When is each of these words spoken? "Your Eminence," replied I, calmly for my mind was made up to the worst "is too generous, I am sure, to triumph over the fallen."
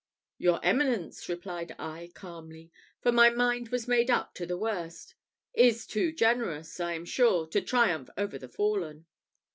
"Your 0.39 0.59
Eminence," 0.65 1.29
replied 1.29 1.75
I, 1.77 2.09
calmly 2.15 2.71
for 3.01 3.11
my 3.11 3.29
mind 3.29 3.69
was 3.69 3.87
made 3.87 4.09
up 4.09 4.33
to 4.33 4.47
the 4.47 4.57
worst 4.57 5.13
"is 5.53 5.85
too 5.85 6.11
generous, 6.11 6.79
I 6.79 6.93
am 6.93 7.05
sure, 7.05 7.45
to 7.49 7.61
triumph 7.61 8.09
over 8.17 8.39
the 8.39 8.49
fallen." 8.49 9.05